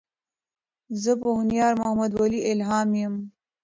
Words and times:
زۀ 1.01 1.13
پوهنيار 1.21 1.73
محمدولي 1.81 2.39
الهام 2.51 2.89
يم. 3.03 3.13